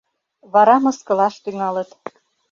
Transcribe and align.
Вара 0.53 0.75
мыскылаш 0.83 1.35
тӱҥалыт. 1.43 1.91